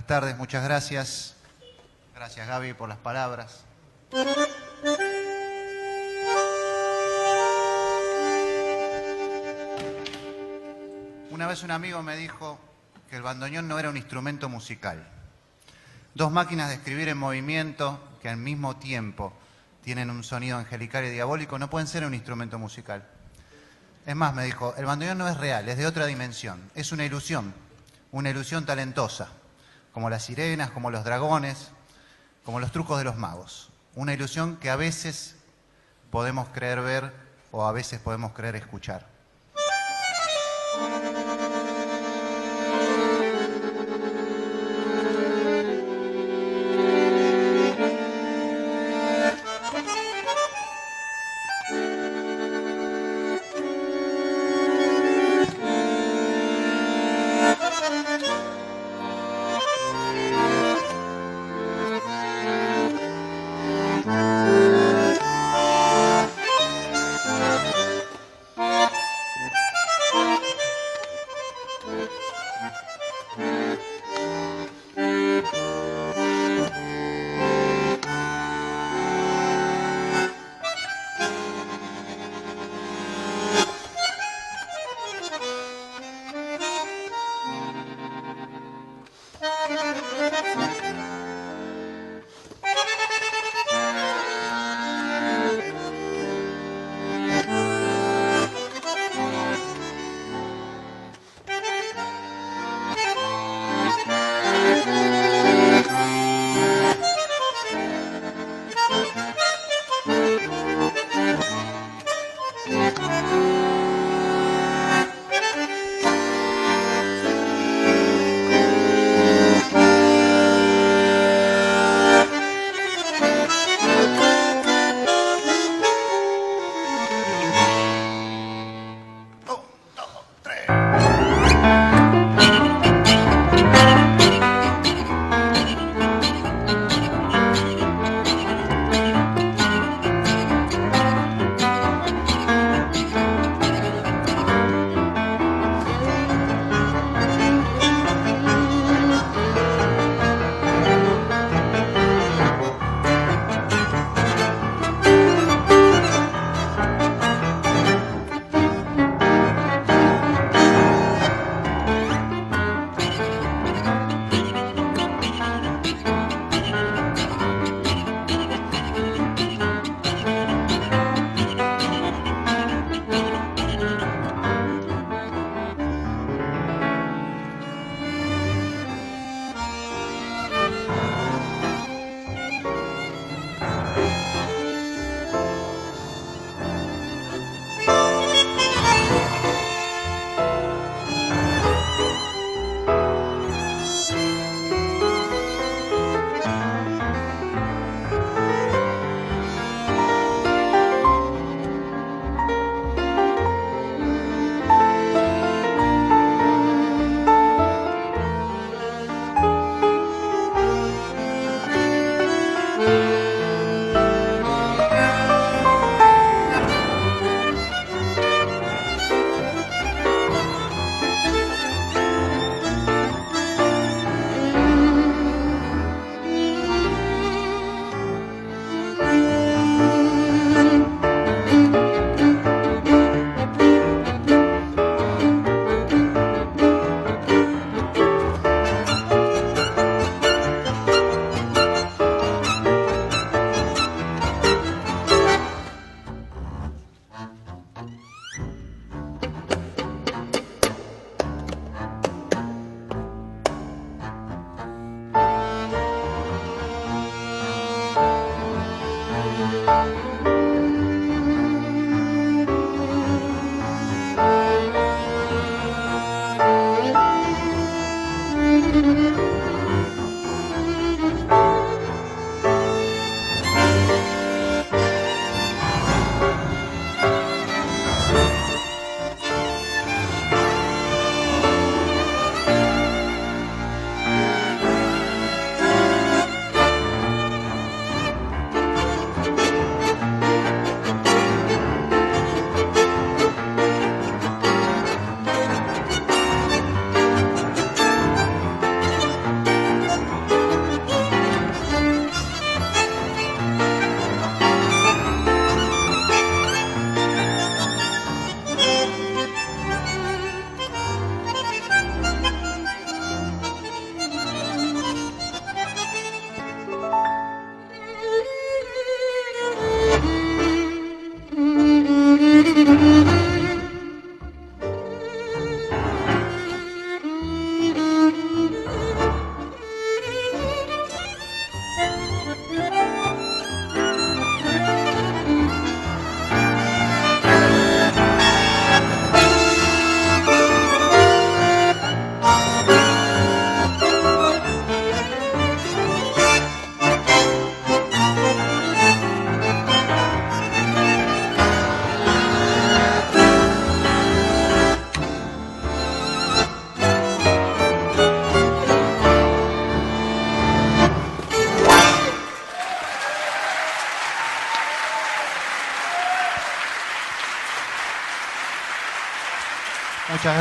[0.00, 1.34] Buenas tardes, muchas gracias.
[2.14, 3.64] Gracias Gaby por las palabras.
[11.30, 12.58] Una vez un amigo me dijo
[13.10, 15.06] que el bandoneón no era un instrumento musical.
[16.14, 19.34] Dos máquinas de escribir en movimiento que al mismo tiempo
[19.84, 23.06] tienen un sonido angelical y diabólico no pueden ser un instrumento musical.
[24.06, 27.04] Es más, me dijo, el bandoneón no es real, es de otra dimensión, es una
[27.04, 27.52] ilusión,
[28.12, 29.28] una ilusión talentosa,
[29.92, 31.70] como las sirenas, como los dragones,
[32.44, 33.70] como los trucos de los magos.
[33.94, 35.36] Una ilusión que a veces
[36.10, 37.12] podemos creer ver
[37.50, 39.09] o a veces podemos creer escuchar.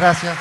[0.10, 0.38] Gracias.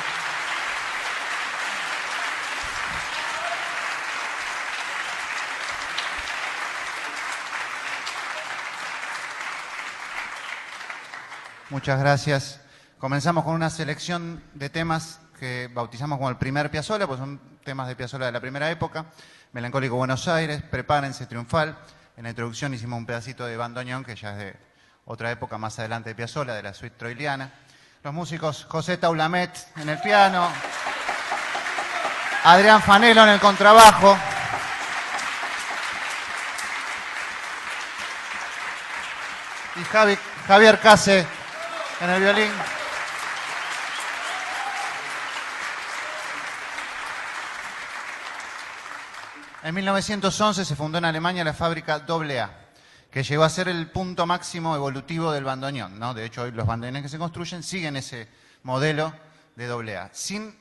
[11.69, 12.61] Muchas gracias.
[12.97, 17.87] Comenzamos con una selección de temas que bautizamos como el primer Piazzolla, pues son temas
[17.87, 19.05] de Piazzolla de la primera época.
[19.53, 21.77] Melancólico Buenos Aires, Prepárense, Triunfal.
[22.17, 24.55] En la introducción hicimos un pedacito de bandoneón, que ya es de
[25.05, 27.51] otra época más adelante de Piazzolla, de la suite troiliana
[28.03, 30.47] los músicos José Taulamet en el piano,
[32.45, 34.17] Adrián Fanelo en el contrabajo,
[39.75, 39.83] y
[40.47, 41.27] Javier Case
[41.99, 42.51] en el violín.
[49.61, 52.58] En 1911 se fundó en Alemania la fábrica AA
[53.11, 55.99] que llegó a ser el punto máximo evolutivo del bandoneón.
[55.99, 56.13] ¿no?
[56.13, 58.27] De hecho, hoy los bandoneones que se construyen siguen ese
[58.63, 59.13] modelo
[59.55, 60.09] de doble A.
[60.13, 60.55] Sin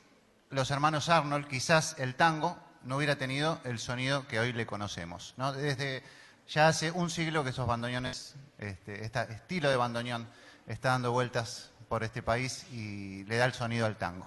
[0.51, 5.35] los hermanos Arnold, quizás el tango no hubiera tenido el sonido que hoy le conocemos.
[5.37, 5.53] ¿no?
[5.53, 6.03] Desde
[6.49, 10.27] ya hace un siglo que esos bandoneones, este, estilo de bandoneón,
[10.67, 14.27] está dando vueltas por este país y le da el sonido al tango.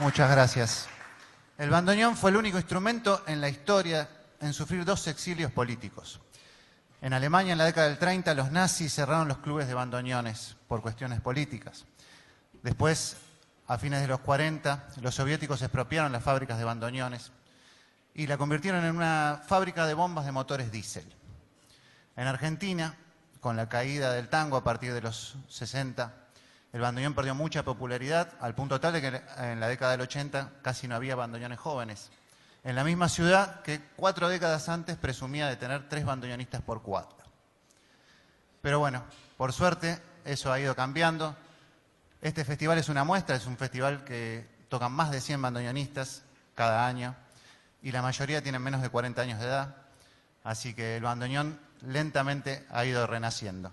[0.00, 0.88] Muchas gracias.
[1.56, 4.06] El bandoneón fue el único instrumento en la historia
[4.42, 6.20] en sufrir dos exilios políticos.
[7.00, 10.82] En Alemania, en la década del 30, los nazis cerraron los clubes de bandoneones por
[10.82, 11.86] cuestiones políticas.
[12.62, 13.16] Después,
[13.70, 17.30] a fines de los 40, los soviéticos expropiaron las fábricas de bandoneones
[18.14, 21.06] y la convirtieron en una fábrica de bombas de motores diésel.
[22.16, 22.96] En Argentina,
[23.38, 26.12] con la caída del tango a partir de los 60,
[26.72, 30.50] el bandoneón perdió mucha popularidad, al punto tal de que en la década del 80
[30.62, 32.10] casi no había bandoneones jóvenes.
[32.64, 37.24] En la misma ciudad que cuatro décadas antes presumía de tener tres bandoneonistas por cuatro.
[38.62, 39.04] Pero bueno,
[39.36, 41.36] por suerte eso ha ido cambiando.
[42.22, 46.22] Este festival es una muestra, es un festival que tocan más de 100 bandoneonistas
[46.54, 47.14] cada año
[47.82, 49.76] y la mayoría tienen menos de 40 años de edad,
[50.44, 53.72] así que el bandoneón lentamente ha ido renaciendo.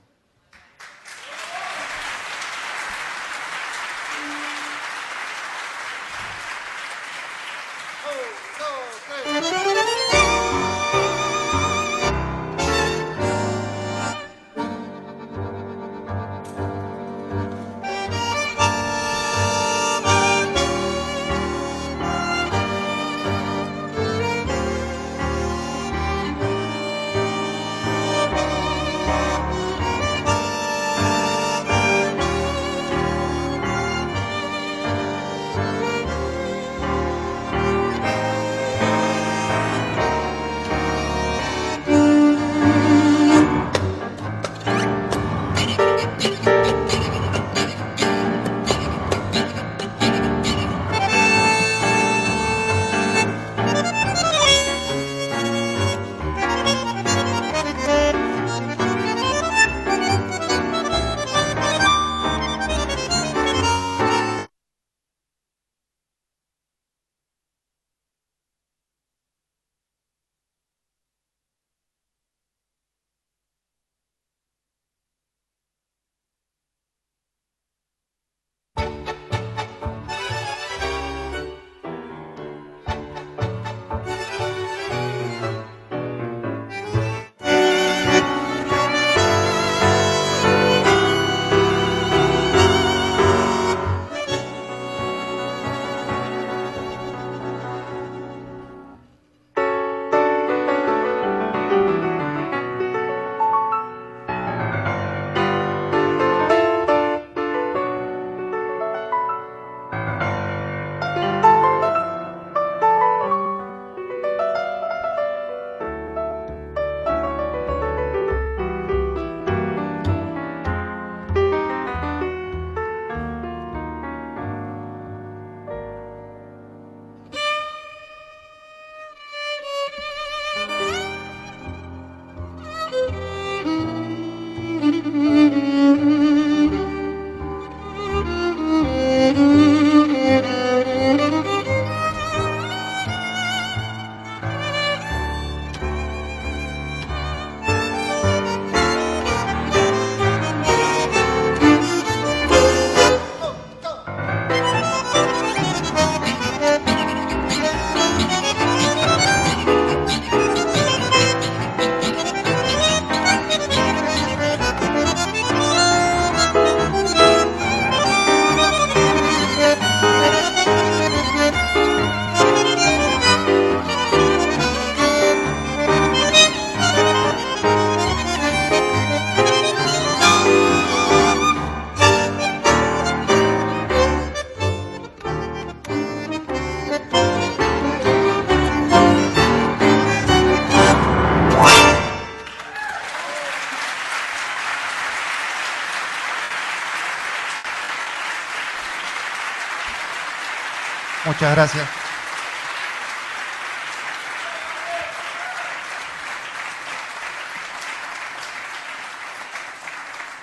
[201.27, 201.85] Muchas gracias.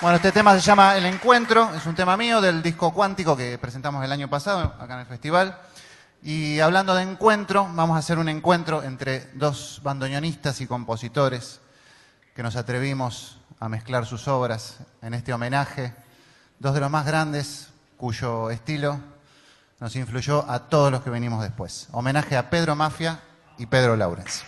[0.02, 3.56] Bueno, este tema se llama El Encuentro, es un tema mío del disco cuántico que
[3.56, 5.58] presentamos el año pasado acá en el festival.
[6.22, 11.60] Y hablando de encuentro, vamos a hacer un encuentro entre dos bandoneonistas y compositores
[12.36, 15.94] que nos atrevimos a mezclar sus obras en este homenaje.
[16.58, 19.13] Dos de los más grandes cuyo estilo
[19.80, 21.88] nos influyó a todos los que venimos después.
[21.92, 23.20] Homenaje a Pedro Mafia
[23.58, 24.44] y Pedro Laurens.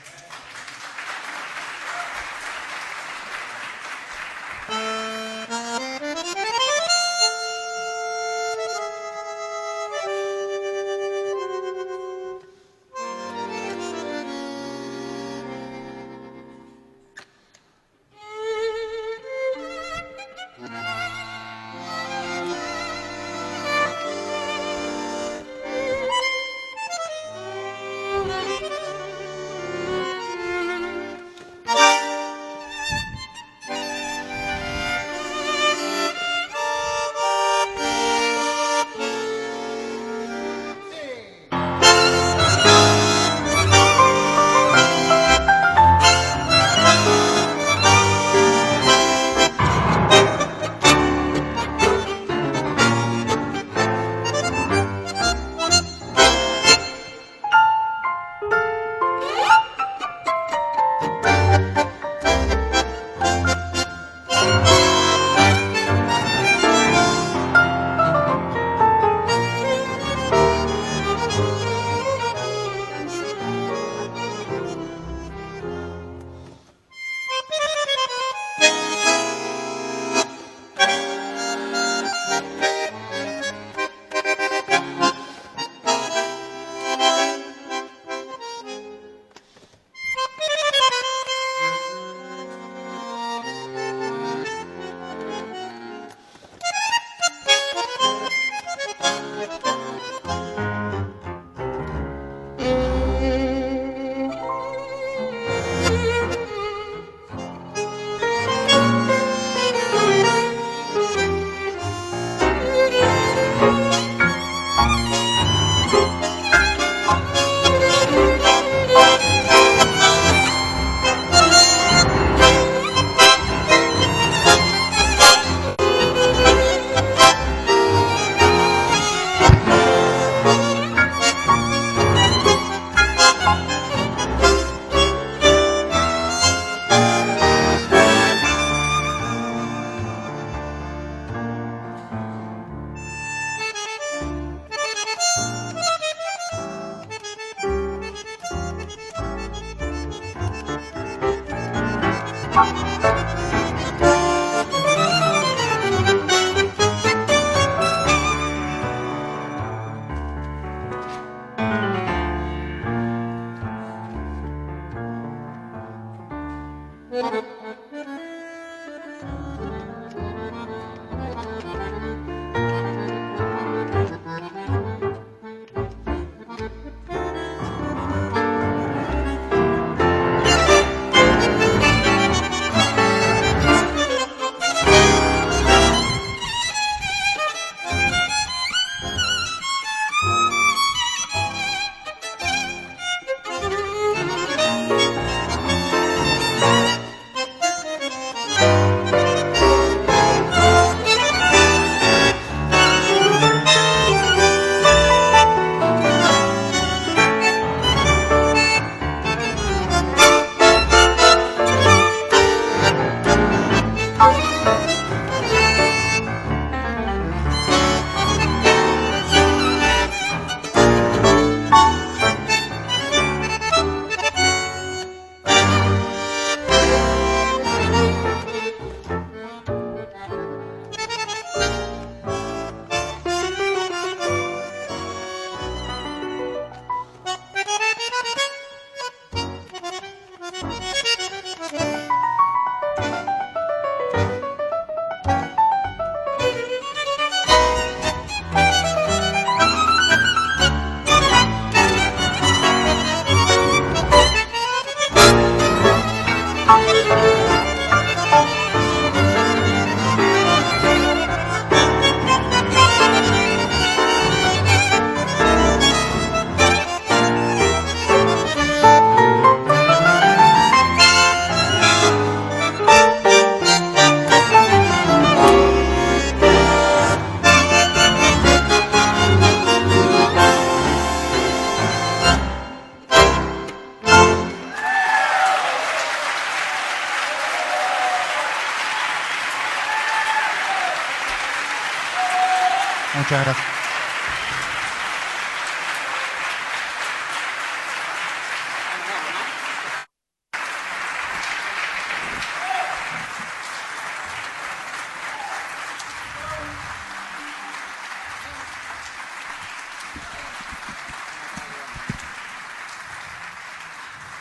[293.28, 293.66] Muchas gracias.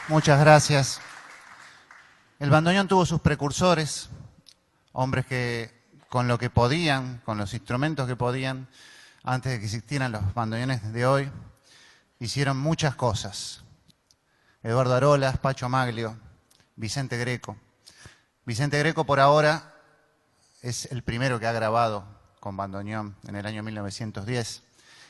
[0.07, 1.01] Muchas gracias.
[2.37, 4.09] El bandoneón tuvo sus precursores,
[4.91, 5.74] hombres que
[6.15, 8.69] con lo que podían, con los instrumentos que podían,
[9.25, 11.30] antes de que existieran los bandoneones de hoy,
[12.19, 13.65] hicieron muchas cosas.
[14.63, 16.17] Eduardo Arolas, Pacho Maglio,
[16.78, 17.58] Vicente Greco.
[18.45, 19.75] Vicente Greco por ahora
[20.62, 22.06] es el primero que ha grabado
[22.39, 24.63] con bandoneón en el año 1910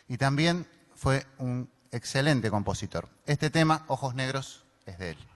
[0.08, 0.66] y también
[0.96, 3.10] fue un excelente compositor.
[3.28, 5.35] Este tema, Ojos Negros, es de él.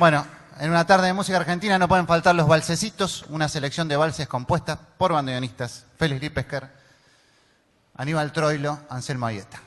[0.00, 0.24] Bueno,
[0.58, 4.26] en una tarde de música argentina no pueden faltar los valsecitos, una selección de valses
[4.26, 6.70] compuesta por bandoneonistas Félix Lipesker,
[7.96, 9.60] Aníbal Troilo, Anselmo Ayeta.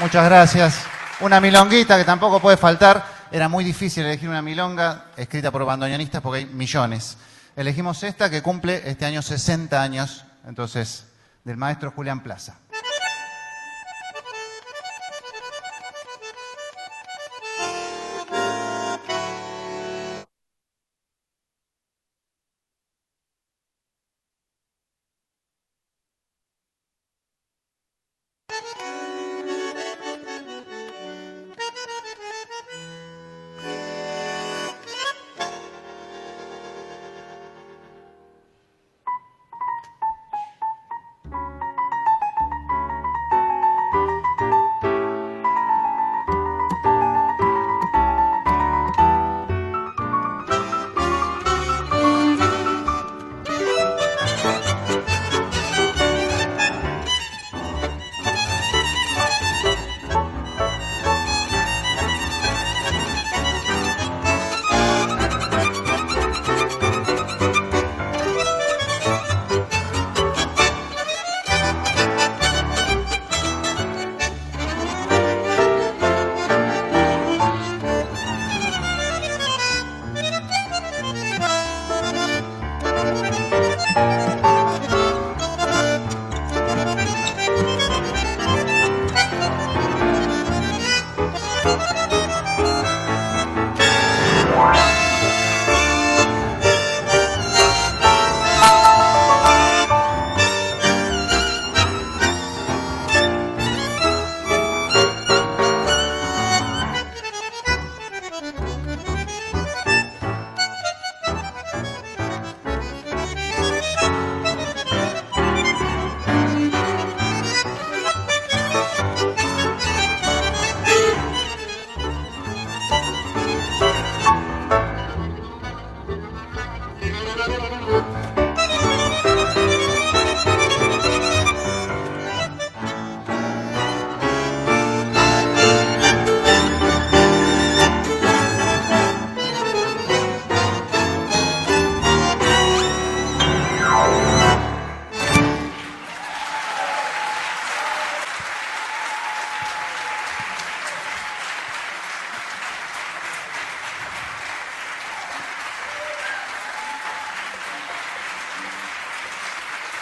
[0.00, 0.82] Muchas gracias.
[1.20, 3.04] Una milonguita que tampoco puede faltar.
[3.30, 7.18] Era muy difícil elegir una milonga escrita por bandoneonistas porque hay millones.
[7.54, 11.04] Elegimos esta que cumple este año 60 años, entonces,
[11.44, 12.56] del maestro Julián Plaza.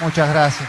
[0.09, 0.69] Muchas gracias.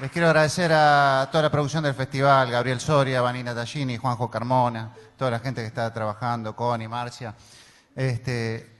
[0.00, 4.92] Les quiero agradecer a toda la producción del festival, Gabriel Soria, Vanina Tallini, Juanjo Carmona,
[5.16, 7.34] toda la gente que está trabajando, Connie, Marcia.
[7.96, 8.70] Este,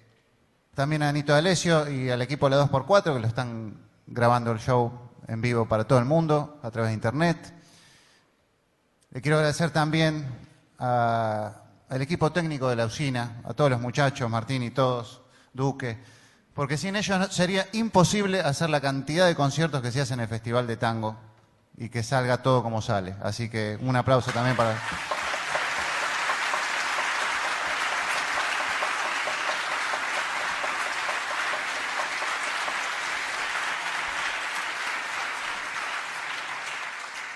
[0.75, 4.59] también a Anito Alesio y al equipo de la 2x4 que lo están grabando el
[4.59, 7.55] show en vivo para todo el mundo a través de internet.
[9.11, 10.27] Le quiero agradecer también
[10.79, 15.99] al equipo técnico de la usina, a todos los muchachos, Martín y todos, Duque,
[16.53, 20.29] porque sin ellos sería imposible hacer la cantidad de conciertos que se hacen en el
[20.29, 21.17] Festival de Tango
[21.77, 23.15] y que salga todo como sale.
[23.23, 24.77] Así que un aplauso también para...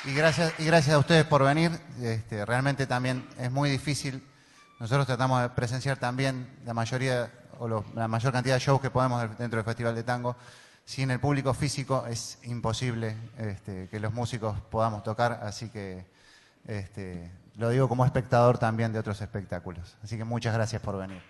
[0.08, 1.70] Y gracias, y gracias a ustedes por venir.
[2.00, 4.26] Este, realmente también es muy difícil.
[4.80, 9.20] Nosotros tratamos de presenciar también la mayoría o la mayor cantidad de shows que podemos
[9.36, 10.34] dentro del Festival de Tango.
[10.86, 16.06] Sin el público físico es imposible este, que los músicos podamos tocar, así que
[16.66, 19.98] este, lo digo como espectador también de otros espectáculos.
[20.02, 21.20] Así que muchas gracias por venir.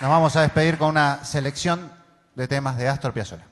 [0.00, 1.92] Nos vamos a despedir con una selección
[2.34, 3.49] de temas de Astor Piazzolla.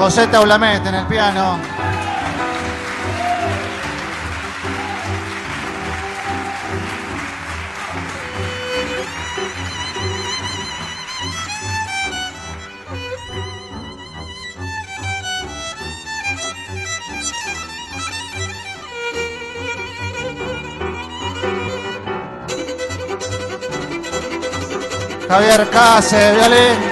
[0.00, 1.60] José Taulamete en el piano.
[25.28, 26.89] Javier Cáceres, violín.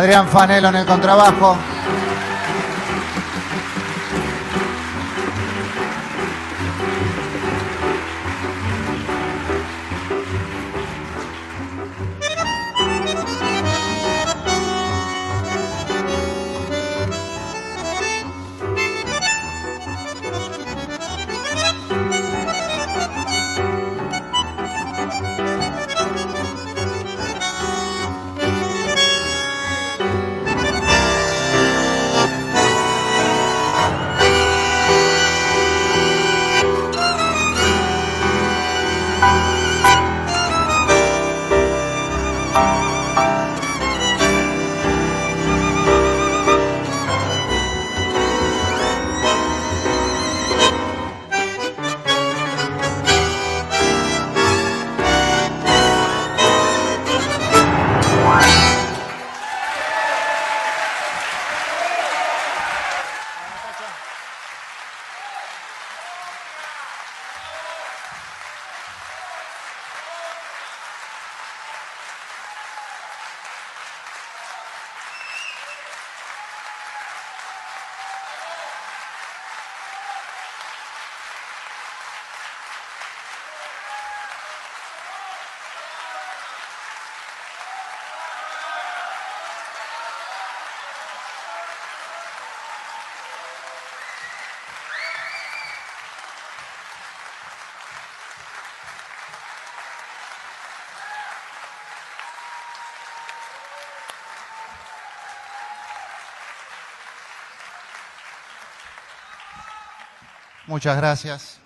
[0.00, 1.58] Adrián Fanelo en el contrabajo.
[110.70, 111.58] Muchas gracias.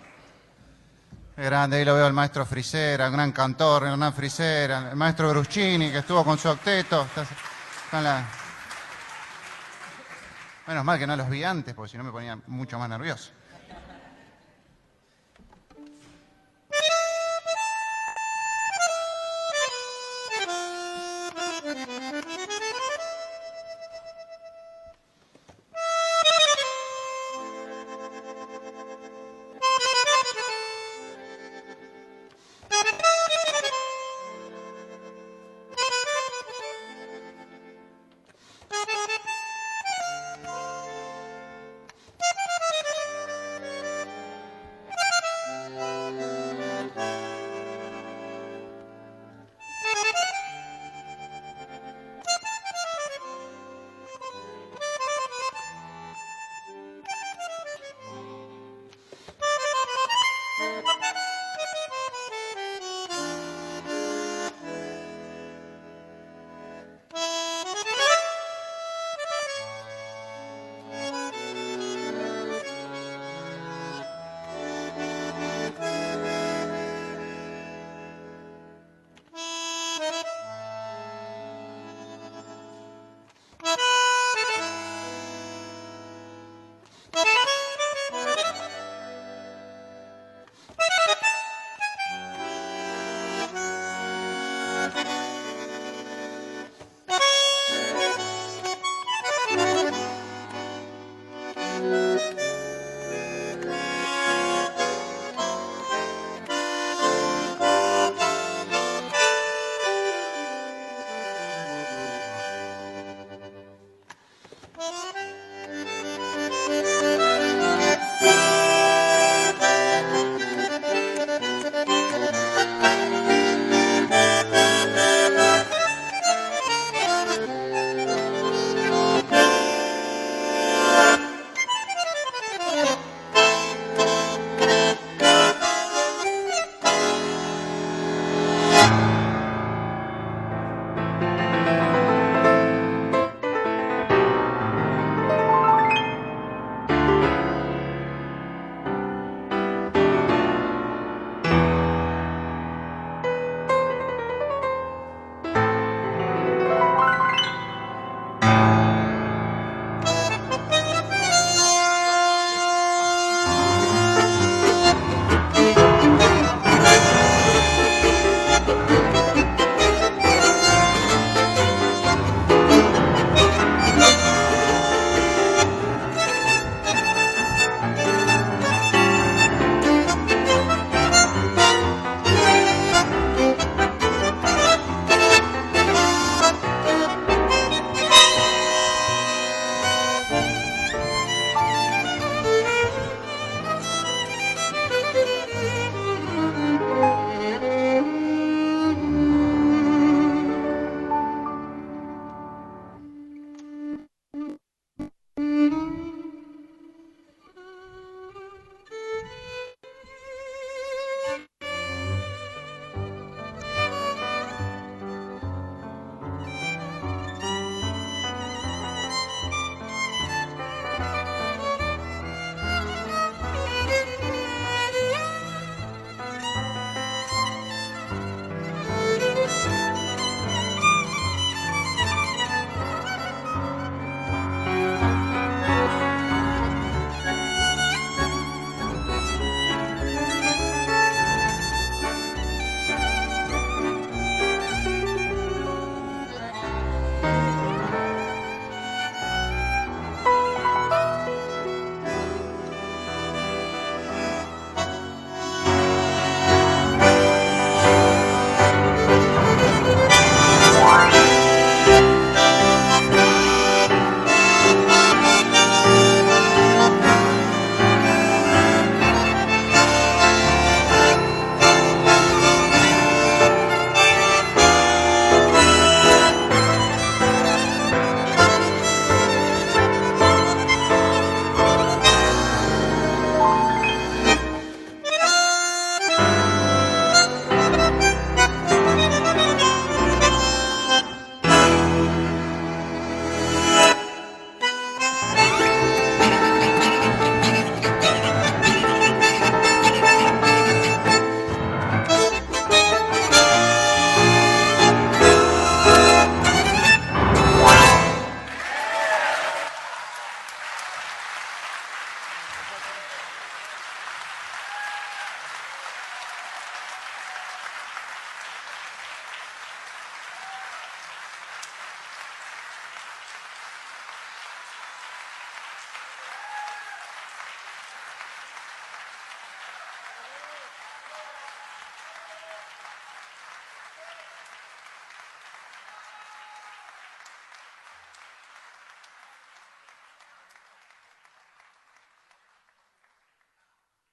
[1.37, 5.91] Grande, ahí lo veo el maestro Frisera, un gran cantor, Hernán Frisera, el maestro Bruscini,
[5.93, 7.03] que estuvo con su octeto.
[7.03, 8.25] Está- está la-
[10.67, 13.31] Menos mal que no los vi antes, porque si no me ponía mucho más nervioso.